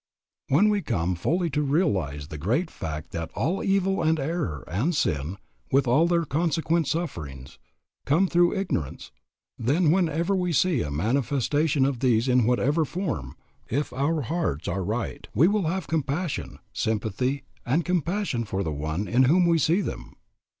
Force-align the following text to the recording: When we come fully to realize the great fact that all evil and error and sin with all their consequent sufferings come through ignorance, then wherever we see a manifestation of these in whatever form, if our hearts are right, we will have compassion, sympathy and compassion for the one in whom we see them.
When 0.47 0.69
we 0.69 0.81
come 0.81 1.13
fully 1.13 1.51
to 1.51 1.61
realize 1.61 2.29
the 2.29 2.39
great 2.39 2.71
fact 2.71 3.11
that 3.11 3.29
all 3.35 3.63
evil 3.63 4.01
and 4.01 4.19
error 4.19 4.63
and 4.67 4.95
sin 4.95 5.37
with 5.71 5.87
all 5.87 6.07
their 6.07 6.25
consequent 6.25 6.87
sufferings 6.87 7.59
come 8.07 8.25
through 8.27 8.55
ignorance, 8.57 9.11
then 9.59 9.91
wherever 9.91 10.35
we 10.35 10.53
see 10.53 10.81
a 10.81 10.89
manifestation 10.89 11.85
of 11.85 11.99
these 11.99 12.27
in 12.27 12.45
whatever 12.47 12.83
form, 12.83 13.35
if 13.69 13.93
our 13.93 14.23
hearts 14.23 14.67
are 14.67 14.83
right, 14.83 15.27
we 15.35 15.47
will 15.47 15.67
have 15.67 15.85
compassion, 15.85 16.57
sympathy 16.73 17.43
and 17.63 17.85
compassion 17.85 18.43
for 18.43 18.63
the 18.63 18.73
one 18.73 19.07
in 19.07 19.25
whom 19.25 19.45
we 19.45 19.59
see 19.59 19.81
them. 19.81 20.15